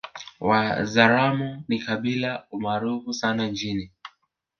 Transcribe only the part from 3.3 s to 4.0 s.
nchini